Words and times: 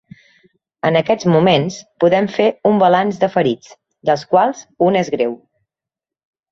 En 0.89 0.95
aquests 1.01 1.27
moments 1.33 1.77
podem 2.05 2.31
fer 2.39 2.47
un 2.71 2.81
balanç 2.85 3.23
de 3.25 3.31
ferits, 3.37 3.77
dels 4.11 4.27
quals 4.35 4.69
un 4.89 5.03
és 5.05 5.17
greu. 5.19 5.41